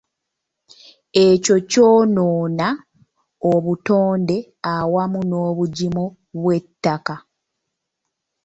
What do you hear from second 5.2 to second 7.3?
nobugimu bw'ettaka.